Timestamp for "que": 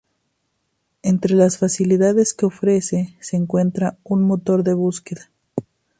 2.33-2.47